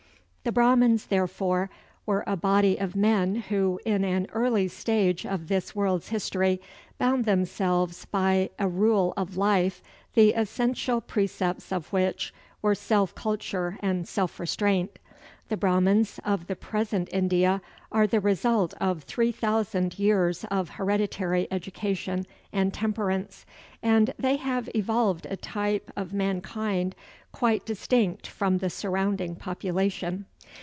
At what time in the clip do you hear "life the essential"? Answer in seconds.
9.37-10.99